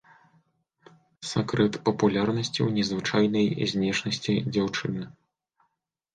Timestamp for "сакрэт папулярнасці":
1.31-2.59